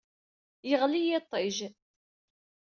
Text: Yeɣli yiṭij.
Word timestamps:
Yeɣli 0.69 1.01
yiṭij. 1.03 1.57